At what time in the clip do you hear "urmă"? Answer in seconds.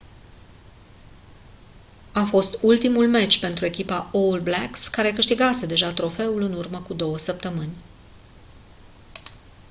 6.53-6.79